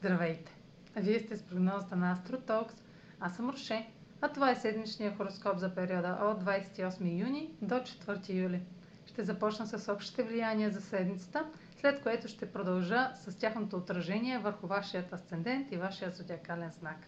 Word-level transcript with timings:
Здравейте! 0.00 0.52
Вие 0.96 1.20
сте 1.20 1.36
с 1.36 1.42
прогнозата 1.42 1.96
на 1.96 2.16
AstroTalks. 2.16 2.72
Аз 3.20 3.36
съм 3.36 3.50
Роше, 3.50 3.88
а 4.20 4.28
това 4.28 4.50
е 4.50 4.54
седмичния 4.56 5.16
хороскоп 5.16 5.58
за 5.58 5.74
периода 5.74 6.18
от 6.22 6.44
28 6.44 7.20
юни 7.20 7.50
до 7.62 7.74
4 7.74 8.28
юли. 8.34 8.60
Ще 9.06 9.24
започна 9.24 9.66
с 9.66 9.92
общите 9.92 10.22
влияния 10.22 10.70
за 10.70 10.80
седмицата, 10.80 11.46
след 11.80 12.02
което 12.02 12.28
ще 12.28 12.52
продължа 12.52 13.10
с 13.14 13.38
тяхното 13.38 13.76
отражение 13.76 14.38
върху 14.38 14.66
вашият 14.66 15.12
асцендент 15.12 15.72
и 15.72 15.76
вашия 15.76 16.10
зодиакален 16.10 16.70
знак. 16.70 16.98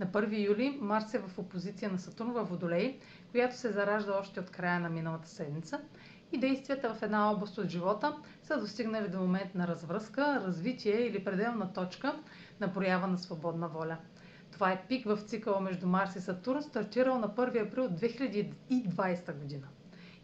На 0.00 0.06
1 0.06 0.46
юли 0.46 0.78
Марс 0.80 1.14
е 1.14 1.18
в 1.18 1.38
опозиция 1.38 1.90
на 1.90 1.98
Сатурн 1.98 2.32
във 2.32 2.48
Водолей, 2.48 2.98
която 3.30 3.56
се 3.56 3.72
заражда 3.72 4.18
още 4.18 4.40
от 4.40 4.50
края 4.50 4.80
на 4.80 4.88
миналата 4.88 5.28
седмица 5.28 5.80
и 6.32 6.38
действията 6.38 6.94
в 6.94 7.02
една 7.02 7.30
област 7.30 7.58
от 7.58 7.68
живота 7.68 8.16
са 8.42 8.60
достигнали 8.60 9.08
до 9.08 9.18
момент 9.18 9.54
на 9.54 9.68
развръзка, 9.68 10.42
развитие 10.46 11.00
или 11.00 11.24
пределна 11.24 11.72
точка 11.72 12.14
на 12.60 12.72
проява 12.72 13.06
на 13.06 13.18
свободна 13.18 13.68
воля. 13.68 13.96
Това 14.52 14.72
е 14.72 14.84
пик 14.88 15.06
в 15.06 15.18
цикъла 15.26 15.60
между 15.60 15.86
Марс 15.86 16.16
и 16.16 16.20
Сатурн, 16.20 16.62
стартирал 16.62 17.18
на 17.18 17.28
1 17.28 17.68
април 17.68 17.88
2020 17.88 19.38
година. 19.38 19.66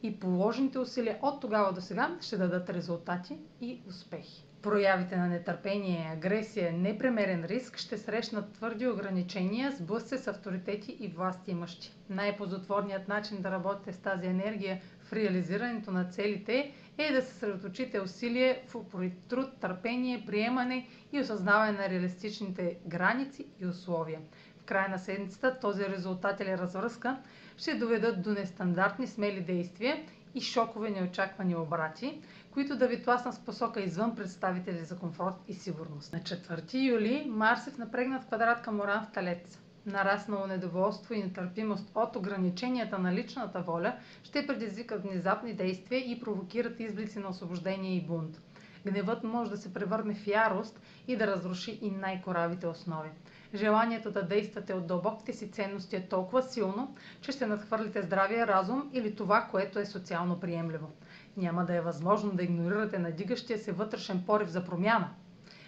И 0.02 0.20
положените 0.20 0.78
усилия 0.78 1.18
от 1.22 1.40
тогава 1.40 1.72
до 1.72 1.80
сега 1.80 2.18
ще 2.20 2.36
дадат 2.36 2.70
резултати 2.70 3.38
и 3.60 3.80
успехи. 3.88 4.46
Проявите 4.64 5.16
на 5.16 5.26
нетърпение, 5.28 6.10
агресия, 6.12 6.72
непремерен 6.72 7.44
риск 7.44 7.76
ще 7.76 7.98
срещнат 7.98 8.52
твърди 8.52 8.88
ограничения, 8.88 9.72
сблъсъци 9.72 10.18
с 10.18 10.28
авторитети 10.28 10.96
и 11.00 11.08
власти 11.08 11.50
имащи. 11.50 11.92
Най-позотворният 12.10 13.08
начин 13.08 13.42
да 13.42 13.50
работите 13.50 13.92
с 13.92 13.98
тази 13.98 14.26
енергия 14.26 14.80
в 15.00 15.12
реализирането 15.12 15.90
на 15.90 16.04
целите 16.04 16.72
е 16.98 17.12
да 17.12 17.22
се 17.22 17.28
съсредоточите 17.28 18.00
усилие 18.00 18.62
в 18.68 18.84
труд, 19.28 19.46
търпение, 19.60 20.24
приемане 20.26 20.86
и 21.12 21.20
осъзнаване 21.20 21.72
на 21.72 21.88
реалистичните 21.88 22.76
граници 22.86 23.46
и 23.60 23.66
условия. 23.66 24.20
В 24.58 24.64
края 24.64 24.88
на 24.88 24.98
седмицата 24.98 25.58
този 25.60 25.84
резултат 25.84 26.40
или 26.40 26.58
развръзка 26.58 27.18
ще 27.56 27.74
доведат 27.74 28.22
до 28.22 28.30
нестандартни 28.30 29.06
смели 29.06 29.40
действия 29.40 29.96
и 30.34 30.40
шокове 30.40 30.90
неочаквани 30.90 31.56
обрати, 31.56 32.20
които 32.50 32.76
да 32.76 32.86
ви 32.88 33.02
тласнат 33.02 33.34
с 33.34 33.38
посока 33.38 33.80
извън 33.80 34.14
представители 34.16 34.84
за 34.84 34.98
комфорт 34.98 35.34
и 35.48 35.54
сигурност. 35.54 36.12
На 36.12 36.20
4 36.20 36.74
юли 36.74 37.26
Марс 37.28 37.66
е 37.66 37.70
в 37.70 37.78
напрегнат 37.78 38.26
квадрат 38.26 38.62
към 38.62 38.80
Оран 38.80 39.04
в 39.04 39.12
Талец. 39.12 39.58
Нараснало 39.86 40.46
недоволство 40.46 41.14
и 41.14 41.22
нетърпимост 41.22 41.90
от 41.94 42.16
ограниченията 42.16 42.98
на 42.98 43.12
личната 43.12 43.60
воля 43.60 43.94
ще 44.22 44.46
предизвикат 44.46 45.02
внезапни 45.02 45.52
действия 45.54 46.10
и 46.10 46.20
провокират 46.20 46.80
изблици 46.80 47.18
на 47.18 47.28
освобождение 47.28 47.96
и 47.96 48.06
бунт. 48.06 48.40
Гневът 48.86 49.24
може 49.24 49.50
да 49.50 49.56
се 49.56 49.74
превърне 49.74 50.14
в 50.14 50.26
ярост 50.26 50.80
и 51.08 51.16
да 51.16 51.26
разруши 51.26 51.78
и 51.82 51.90
най-коравите 51.90 52.66
основи. 52.66 53.08
Желанието 53.54 54.10
да 54.10 54.22
действате 54.22 54.74
от 54.74 54.86
дълбоките 54.86 55.32
си 55.32 55.50
ценности 55.50 55.96
е 55.96 56.08
толкова 56.08 56.42
силно, 56.42 56.94
че 57.20 57.32
ще 57.32 57.46
надхвърлите 57.46 58.02
здравия 58.02 58.46
разум 58.46 58.90
или 58.92 59.14
това, 59.16 59.48
което 59.50 59.78
е 59.78 59.86
социално 59.86 60.40
приемливо. 60.40 60.90
Няма 61.36 61.64
да 61.64 61.74
е 61.74 61.80
възможно 61.80 62.32
да 62.32 62.42
игнорирате 62.42 62.98
надигащия 62.98 63.58
се 63.58 63.72
вътрешен 63.72 64.22
порив 64.26 64.48
за 64.48 64.64
промяна. 64.64 65.10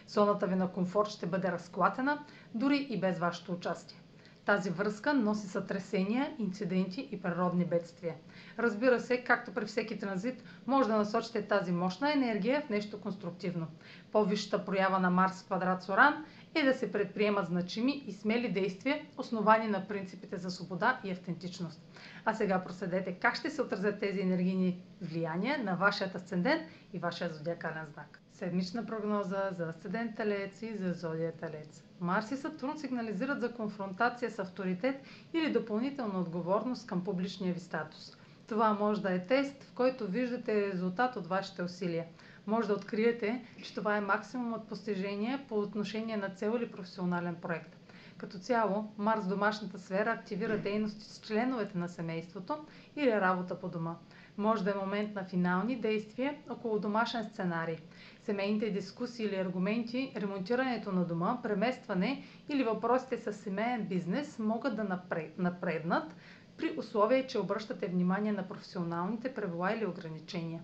Зоната 0.09 0.47
ви 0.47 0.55
на 0.55 0.73
комфорт 0.73 1.09
ще 1.09 1.27
бъде 1.27 1.53
разклатена, 1.53 2.19
дори 2.55 2.87
и 2.91 3.01
без 3.01 3.19
вашето 3.19 3.53
участие. 3.53 4.00
Тази 4.45 4.71
връзка 4.71 5.15
носи 5.15 5.47
сътресения, 5.47 6.34
инциденти 6.39 7.09
и 7.12 7.23
природни 7.23 7.65
бедствия. 7.65 8.15
Разбира 8.59 9.00
се, 9.00 9.25
както 9.25 9.53
при 9.53 9.65
всеки 9.67 9.98
транзит, 9.98 10.43
може 10.67 10.89
да 10.89 10.97
насочите 10.97 11.43
тази 11.43 11.73
мощна 11.73 12.12
енергия 12.12 12.62
в 12.62 12.69
нещо 12.69 13.00
конструктивно. 13.00 13.67
По-висшата 14.12 14.65
проява 14.65 14.98
на 14.98 15.11
Марс 15.11 15.43
в 15.43 15.47
квадрат 15.47 15.83
Соран 15.83 16.25
е 16.61 16.65
да 16.65 16.75
се 16.75 16.93
предприемат 16.93 17.47
значими 17.47 18.05
и 18.07 18.12
смели 18.12 18.53
действия, 18.53 19.01
основани 19.19 19.69
на 19.69 19.89
принципите 19.89 20.37
за 20.37 20.50
свобода 20.50 21.00
и 21.05 21.11
автентичност. 21.11 21.81
А 22.25 22.34
сега 22.34 22.65
проследете 22.65 23.12
как 23.12 23.37
ще 23.37 23.50
се 23.50 23.62
отразят 23.62 24.00
тези 24.00 24.21
енергийни 24.21 24.83
влияния 25.03 25.59
на 25.65 25.75
вашият 25.75 26.15
асцендент 26.15 26.62
и 26.93 26.99
вашия 26.99 27.34
зодиакален 27.34 27.87
знак. 27.93 28.21
Седмична 28.33 28.87
прогноза 28.87 29.50
за 29.59 29.69
асцендент 29.69 30.17
Телец 30.17 30.62
и 30.62 30.77
за 30.77 30.93
зодия 30.93 31.33
Телец. 31.33 31.84
Марс 32.00 32.31
и 32.31 32.37
Сатурн 32.37 32.78
сигнализират 32.78 33.41
за 33.41 33.53
конфронтация 33.53 34.31
с 34.31 34.38
авторитет 34.38 34.97
или 35.34 35.53
допълнителна 35.53 36.21
отговорност 36.21 36.87
към 36.87 37.05
публичния 37.05 37.55
ви 37.55 37.61
статус. 37.61 38.17
Това 38.47 38.73
може 38.73 39.03
да 39.03 39.12
е 39.12 39.27
тест, 39.27 39.65
в 39.65 39.73
който 39.73 40.06
виждате 40.06 40.73
резултат 40.73 41.17
от 41.17 41.27
вашите 41.27 41.62
усилия. 41.62 42.05
Може 42.47 42.69
да 42.69 42.75
откриете, 42.75 43.45
че 43.62 43.75
това 43.75 43.97
е 43.97 44.01
максимум 44.01 44.53
от 44.53 44.69
постижение 44.69 45.45
по 45.49 45.55
отношение 45.55 46.17
на 46.17 46.29
цел 46.29 46.55
или 46.57 46.71
професионален 46.71 47.34
проект. 47.34 47.77
Като 48.17 48.39
цяло, 48.39 48.93
Марс 48.99 49.25
в 49.25 49.29
домашната 49.29 49.79
сфера 49.79 50.11
активира 50.11 50.59
дейности 50.59 51.05
с 51.05 51.19
членовете 51.19 51.79
на 51.79 51.89
семейството 51.89 52.56
или 52.97 53.11
работа 53.12 53.61
по 53.61 53.69
дома. 53.69 53.97
Може 54.39 54.65
да 54.65 54.71
е 54.71 54.75
момент 54.75 55.15
на 55.15 55.25
финални 55.25 55.77
действия 55.77 56.37
около 56.51 56.79
домашен 56.79 57.25
сценарий. 57.25 57.77
Семейните 58.21 58.71
дискусии 58.71 59.27
или 59.27 59.37
аргументи, 59.37 60.12
ремонтирането 60.17 60.93
на 60.93 61.05
дома, 61.05 61.41
преместване 61.43 62.23
или 62.49 62.65
въпросите 62.65 63.19
с 63.19 63.33
семейен 63.33 63.87
бизнес 63.87 64.39
могат 64.39 64.77
да 64.77 65.01
напреднат 65.39 66.15
при 66.56 66.75
условие, 66.79 67.27
че 67.27 67.39
обръщате 67.39 67.87
внимание 67.87 68.33
на 68.33 68.49
професионалните 68.49 69.35
правила 69.35 69.73
или 69.73 69.87
ограничения. 69.87 70.61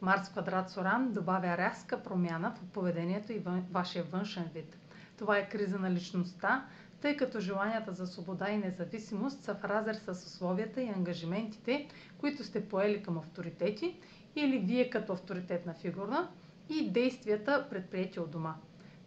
Марс 0.00 0.28
квадрат 0.28 0.70
Соран 0.70 1.12
добавя 1.12 1.56
рязка 1.56 2.02
промяна 2.02 2.50
в 2.52 2.64
поведението 2.64 3.32
и 3.32 3.42
вашия 3.70 4.04
външен 4.04 4.44
вид. 4.54 4.78
Това 5.18 5.38
е 5.38 5.48
криза 5.48 5.78
на 5.78 5.90
личността, 5.90 6.66
тъй 7.00 7.16
като 7.16 7.40
желанията 7.40 7.92
за 7.92 8.06
свобода 8.06 8.50
и 8.50 8.58
независимост 8.58 9.44
са 9.44 9.54
в 9.54 9.64
разрез 9.64 10.02
с 10.02 10.26
условията 10.26 10.82
и 10.82 10.88
ангажиментите, 10.88 11.88
които 12.18 12.44
сте 12.44 12.68
поели 12.68 13.02
към 13.02 13.18
авторитети 13.18 14.00
или 14.36 14.58
вие 14.58 14.90
като 14.90 15.12
авторитетна 15.12 15.74
фигура 15.74 16.28
и 16.70 16.90
действията 16.90 17.66
предприяти 17.70 18.20
от 18.20 18.30
дома. 18.30 18.54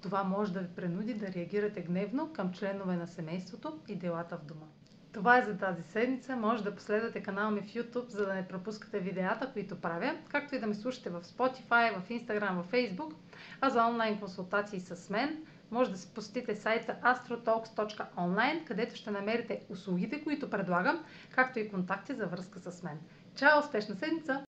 Това 0.01 0.23
може 0.23 0.53
да 0.53 0.59
ви 0.59 0.67
принуди 0.67 1.13
да 1.13 1.27
реагирате 1.27 1.81
гневно 1.81 2.33
към 2.33 2.53
членове 2.53 2.95
на 2.95 3.07
семейството 3.07 3.79
и 3.87 3.95
делата 3.95 4.37
в 4.37 4.45
дома. 4.45 4.65
Това 5.11 5.37
е 5.37 5.45
за 5.45 5.57
тази 5.57 5.83
седмица. 5.83 6.35
Може 6.35 6.63
да 6.63 6.75
последвате 6.75 7.23
канала 7.23 7.51
ми 7.51 7.61
в 7.61 7.73
YouTube, 7.73 8.07
за 8.07 8.25
да 8.25 8.33
не 8.33 8.47
пропускате 8.47 8.99
видеята, 8.99 9.51
които 9.53 9.81
правя, 9.81 10.15
както 10.29 10.55
и 10.55 10.59
да 10.59 10.67
ме 10.67 10.75
слушате 10.75 11.09
в 11.09 11.21
Spotify, 11.23 11.99
в 11.99 12.09
Instagram, 12.09 12.61
в 12.61 12.71
Facebook. 12.71 13.13
А 13.61 13.69
за 13.69 13.85
онлайн 13.85 14.19
консултации 14.19 14.79
с 14.79 15.09
мен, 15.09 15.43
може 15.71 15.91
да 15.91 15.97
се 15.97 16.13
посетите 16.13 16.55
сайта 16.55 16.95
astrotalks.online, 17.03 18.63
където 18.65 18.95
ще 18.95 19.11
намерите 19.11 19.61
услугите, 19.69 20.23
които 20.23 20.49
предлагам, 20.49 21.03
както 21.35 21.59
и 21.59 21.69
контакти 21.69 22.13
за 22.13 22.27
връзка 22.27 22.59
с 22.59 22.83
мен. 22.83 22.99
Чао! 23.35 23.59
Успешна 23.59 23.95
седмица! 23.95 24.45